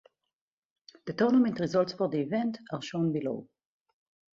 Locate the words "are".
2.71-2.81